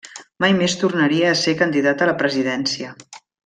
Mai 0.45 0.55
més 0.61 0.75
tornaria 0.83 1.27
a 1.31 1.35
ser 1.43 1.55
candidat 1.61 2.01
a 2.01 2.09
la 2.13 2.17
presidència. 2.25 2.99